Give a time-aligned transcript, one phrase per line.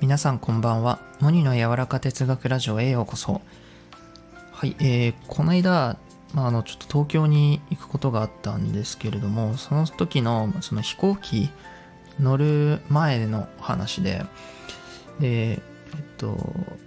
[0.00, 0.98] 皆さんこんばんは。
[1.20, 3.42] モニの柔らか哲学ラジオへようこそ。
[4.50, 5.98] はい、えー、この間、
[6.34, 11.48] まあ、あの、ちょっと東京に行くことがあったんですけれども、その時の、その飛行機
[12.18, 14.24] 乗る前の話で、
[15.20, 15.60] で、えっ
[16.18, 16.36] と、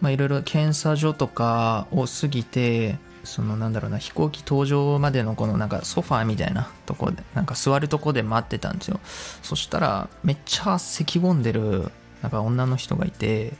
[0.00, 9.00] まあ、いろいろ検査所とかを過ぎて、そのなんだろうな、飛行機搭乗までのこのなんかソファーみたいなとこで、なんか座るとこで待ってたんですよ。
[9.42, 11.90] そしたら、めっちゃ咳き込んでる、
[12.22, 13.52] なんか女の人がいて、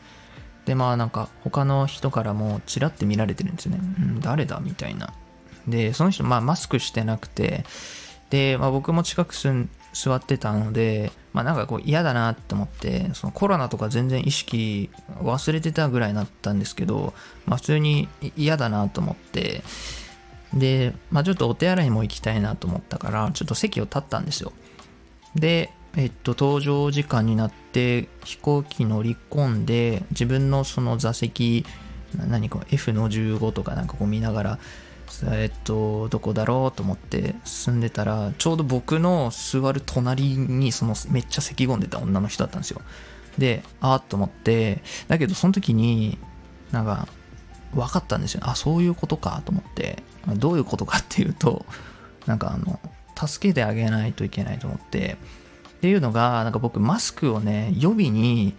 [0.65, 3.81] で、まあなんか他の人からもチラって見られてるんですよね。
[3.81, 5.13] うん、誰だみたいな。
[5.69, 7.65] で、その人、まあマスクしてなくて、
[8.31, 14.91] で、まあ僕も近く住ん座ってたので、まあなんかこう嫌だなって思って、そのコロナとか全然意識
[15.23, 17.15] 忘れてたぐらいだったんですけど、
[17.47, 19.63] まあ普通に嫌だなと思って、
[20.53, 24.53] で、まあちょっとお手洗いも行きたいなと思ったから、ちょっと席を立ったんですよ。
[25.37, 31.65] で、えっと、搭乗時間になって飛行機乗り込んで、自分のその座席、
[32.29, 34.59] 何か F の15とかなんかこう見ながら、
[35.27, 42.81] えっと、どこだろうと思って進んでたら、ちょうど僕の座る隣に、そのめっちゃ咳込んでた女の人だったんですよ。
[43.39, 46.19] で、あーっと思って、だけどその時に、
[46.73, 47.09] なんか、
[47.75, 48.41] 分かったんですよ。
[48.45, 50.03] あ、そういうことかと思って、
[50.37, 51.67] どういうことかっていうと、
[52.27, 52.81] なんかあの、
[53.17, 55.17] 助けてあげないといけないと思って、
[55.69, 58.55] っていうのが、なんか僕マスクをね、予備に、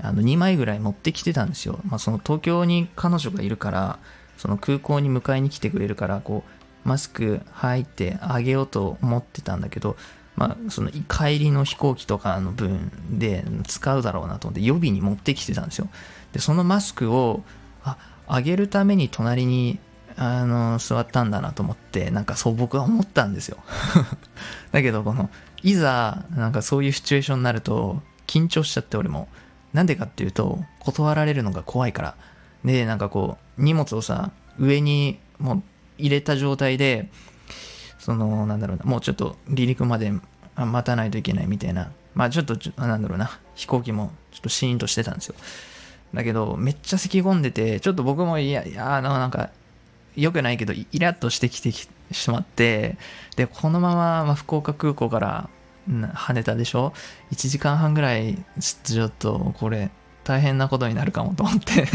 [0.00, 1.78] あの2枚ぐらい持ってきてたんですよ。
[1.88, 3.98] まあ、その東京に彼女がいるから、
[4.36, 9.96] その空港に迎えに来てくれるから、こう、マスク入ってあげようと思ってたんだけど、
[10.36, 15.88] まあ、その帰りの飛行機とかの分で使うだろうなと思って予備に持ってきてたんですよ。
[16.32, 17.42] で、そのマスクを、
[17.84, 19.78] あ、あげるために隣に、
[20.16, 23.58] あの、座ったんだなと思って、なんかそう僕は思ったんですよ。
[24.72, 25.30] だけど、この、
[25.62, 29.28] いざ、なんかそういうシチュエーションになると、緊張しちゃって俺も。
[29.72, 32.14] なんでかっていうと、断られるのが怖いから。
[32.64, 35.62] で、なんかこう、荷物をさ、上にもう
[35.98, 37.08] 入れた状態で、
[37.98, 40.12] その、なんだろうな、もうちょっと離陸まで
[40.56, 41.92] 待たないといけないみたいな。
[42.14, 45.34] まあちょっと、なんだろうな、飛行機もちょっとシーンとしてたんですよ。
[46.14, 49.50] だけど、めっちゃ咳き込んでて、ちょっと僕も、いや、いや、なんか、
[50.14, 51.88] 良くないけど、イラッとしてきてし
[52.30, 52.98] まって、
[53.36, 55.48] で、このまま、ま福岡空港から
[56.12, 56.92] 羽田でしょ
[57.32, 59.90] ?1 時間半ぐらい、ちょっと、これ、
[60.24, 61.86] 大変なことになるかもと思って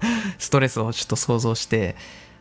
[0.38, 1.96] ストレスをちょっと想像して、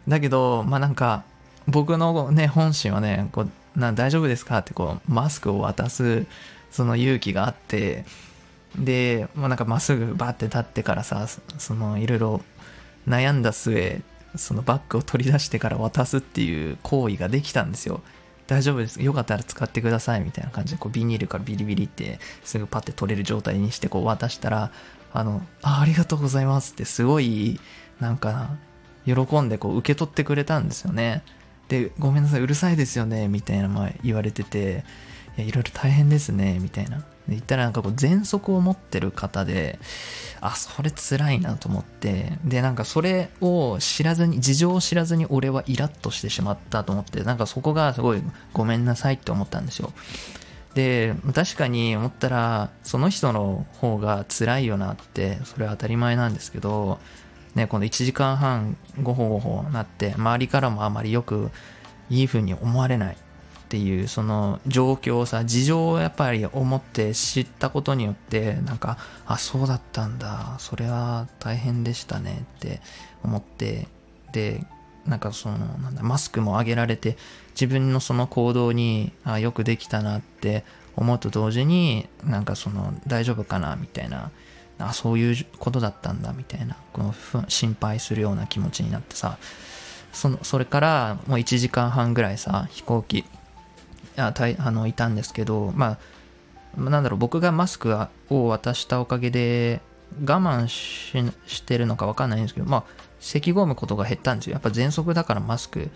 [0.08, 1.24] だけど、まあなんか、
[1.68, 6.26] 僕のね、本心はね、こうな大丈夫ですかってこう、マスクを渡す、
[6.72, 8.06] その勇気があって、
[8.78, 11.28] で、まあなんかまっすぐバーって立ってからさ、
[11.58, 12.42] そのいろいろ
[13.08, 14.02] 悩んだ末、
[14.36, 18.02] そのバッグを取り出してから渡すっていう行為ができたんですよ。
[18.48, 19.02] 大丈夫です。
[19.02, 24.72] よかったら使ってくださいみたいな感じで、こうビニールからビリビリってすぐパッて取れる状態にしてこう渡したら、
[25.14, 27.60] あの、あありがとうございますってすごい、
[28.00, 28.50] なんか、
[29.06, 31.24] 喜んでこう受け取ってくれたんですよね。
[31.70, 34.84] で、ごめんなさい、うるさいですよね、みたいな言われてて、
[35.38, 37.04] いや、いろいろ大変ですね、みたいな。
[37.28, 39.80] で言ったらなんかこう喘息を持ってる方で、
[40.42, 48.22] あ、それ辛いなと思って、で、なんかそれを知らずに、事情を知らずに俺はイラッとしてしまったと思って、なんかそこがすごい
[48.54, 49.92] ごめんなさいって思ったんですよ。
[50.76, 57.00] で、確かに思ったら、その人の方が辛いよなって、それは当たり前なんですけど、
[57.56, 61.50] ね、この1時間半ごほごほなって、周りからもあまりよく
[62.10, 63.18] いい風に思われない
[63.66, 72.82] っていう、その状況をさ、事情をやっぱり思って知ったことによって、なんか、あ、そうだったんだ、それは大変でしたねって
[73.24, 73.88] 思って、
[74.32, 74.64] で、
[75.08, 77.18] なんかその、なんだ、マスクも上げられて、
[77.52, 80.64] 自分のその行動に、あ、よくできたなって
[80.96, 84.30] 思うと同時に、なんかその、大丈夫かなみたいな、
[84.78, 87.16] あ、そういうことだったんだみたいな、この
[87.48, 89.40] 心配するような気持ちになってさ、
[90.12, 93.26] その、それからもう1時間半ぐらいさ、飛行機、
[94.18, 95.98] あたいあのいたんですけど、ま
[96.78, 97.96] あ、なんだろう、僕がマスク
[98.30, 99.82] を渡したおかげで、
[100.22, 101.14] 我慢し
[101.48, 102.84] してるのかわかんないんですけど、まあ、
[103.20, 104.54] 咳込むことが減ったんですよ。
[104.54, 105.90] やっぱ喘息だからマスク、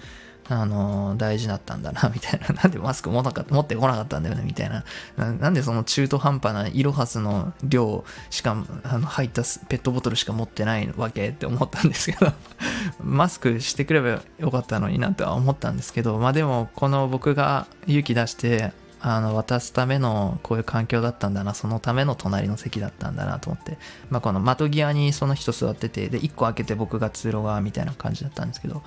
[0.48, 2.48] あの、大事だったんだな、みたいな。
[2.64, 4.84] なんでマスク持持ってこなかったんだよね、みたいな。
[5.18, 12.34] なんでその中途半端なイロハスの量しか、あの、入ったペットボトルしか持ってないわけって思ったんですけど
[13.04, 23.78] マスクしてくればよかったのになとは思ったんですけど、まあでも、この僕が勇気出して、あの、渡すためのこういう環境だったんだな、そのための隣の席だったんだなと思って、
[24.10, 28.84] まあこの窓際にその人座ってて、で、1個開けて僕が通路側みたいな感じだったんですけど、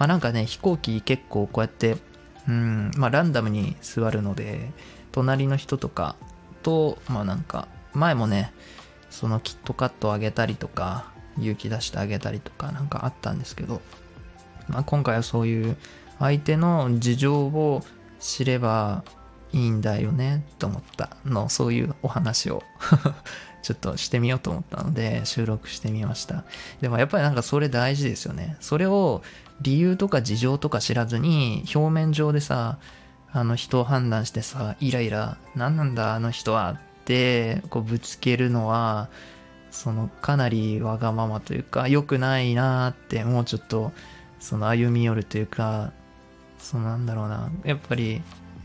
[0.00, 1.98] まあなんかね、飛行機結構こうやって、
[2.48, 4.70] うんまあランダムに座るので
[5.12, 6.16] 隣の人とか
[6.62, 8.52] とまあなんか前もね
[9.10, 13.82] そのキットカットをあげたりとか勇気出してあげたりとかなんかあったんですけど、
[14.68, 15.76] まあ、今回はそういう
[16.18, 17.84] 相手の事情を
[18.20, 19.04] 知れば
[19.52, 22.62] いいんだよねと思ったのそういうお話を
[23.62, 26.44] ちょっとしてみようと思ったので収録してみました。
[26.80, 28.56] でもやっぱりなんかそれ大事ですよね。
[28.60, 29.22] それを
[29.60, 32.78] 理由とか事情とか知らずに表面上でさ
[33.32, 39.08] あの人を判断してさイライラ何なんだあの人はってこうぶつけるのは
[39.70, 43.92] そのかなりわがままというか良くないなってもうちょっと
[44.40, 45.92] その歩み寄るというか
[46.58, 47.50] そのなんだろうな。
[47.64, 48.22] やっぱり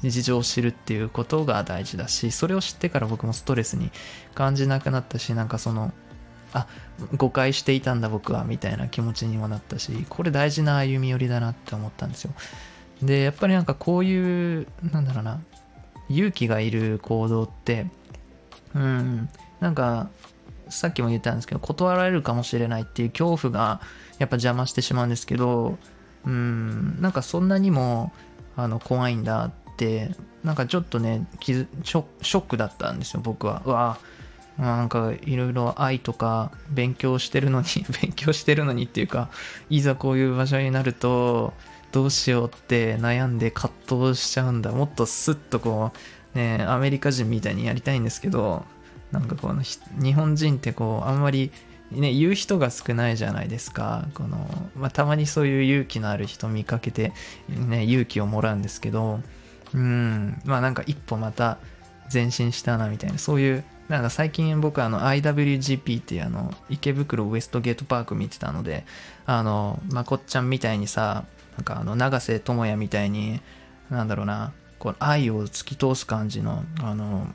[0.10, 3.92] 事情を知るっていうことが大事だしそれを知ってから僕もストレスに
[4.34, 5.92] 感じなくなったしなんかその
[6.54, 6.68] あ
[7.18, 12.34] 誤解していたんだ僕はみたいな気持ちにもなったしこれ大事な歩み寄りだなって思ったんですよ。
[13.04, 15.42] でやっぱりなんかこういうなんだろうな
[16.10, 17.88] 勇気がいる行動って
[18.74, 19.30] うん
[19.60, 20.10] なんか
[20.70, 23.82] さっきも言ったんですけど断られるかもしれないっていう恐怖が
[24.18, 25.78] やっぱ邪魔してしまうんですけど
[26.26, 28.14] うんなんかそんなにも
[28.56, 30.12] あの怖いんだっって
[30.44, 33.98] なんかちょっとねショックだったんですよ僕はうわ
[34.58, 37.68] なんかいろいろ愛とか勉強してるのに
[38.02, 39.30] 勉強してるのにっていうか
[39.70, 41.54] いざこういう場所になると
[41.92, 43.74] どうしようって悩んで葛
[44.12, 45.92] 藤しちゃうんだもっとスッとこ
[46.34, 48.66] うねアメリカ人みたいにやりたいんですけど
[49.12, 51.52] なんかこの日本人ってこうあんまり
[51.92, 54.08] ね、言う人が少ないじゃないですか。
[54.16, 57.14] この、まあ、たまにそういう勇気のある人見かけて、
[57.48, 59.20] ね、勇気をもらうんですけど、
[59.74, 61.58] うん、まあなんか一歩また
[62.14, 68.86] 前進したなみたいな、そういう、なんか最近僕あの IWGP っていうあの池袋ウエストゲートパーク見てたので、
[69.26, 71.26] あの、まこっちゃんみたいにさ、
[71.58, 73.42] なんかあの永瀬智也みたいに、
[73.90, 77.28] なんだろうな、こう愛を突き通す感じの、あの、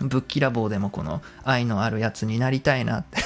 [0.00, 3.18] ぶっきらぼうでもこの愛のあるやつになりたいなって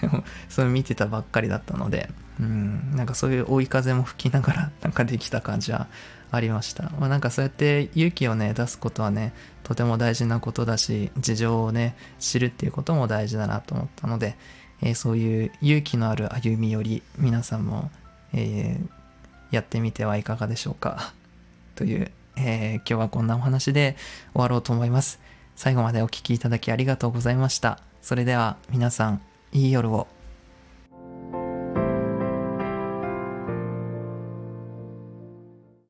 [0.50, 5.86] それ見てたばっかりだったので、うん、なんかそういう追い風も吹きながらなんかできた感じは
[6.34, 6.90] ありました。
[6.98, 9.32] まあ、なんかそうやって勇気をね、出すことはね、
[9.62, 14.36] とても大事なことだし、事情をね、知るっていうことも大事だなと思ったので、
[14.82, 17.90] えー、そういう勇気のある歩み寄り、皆さんも、
[18.32, 21.12] えー、やってみてはいかがでしょうか。
[21.76, 23.96] という、えー、今日はこんなお話で
[24.32, 25.20] 終わろうと思います。
[25.56, 27.80] 最後までお聴きいただきありがとうございました。
[28.02, 29.20] それでは皆さん、
[29.52, 30.06] いい夜を。